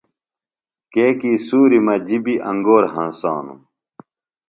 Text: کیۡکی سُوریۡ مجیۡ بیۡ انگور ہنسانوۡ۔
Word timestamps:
کیۡکی 0.91 1.33
سُوریۡ 1.47 1.83
مجیۡ 1.87 2.21
بیۡ 2.23 2.41
انگور 2.49 2.83
ہنسانوۡ۔ 2.93 3.61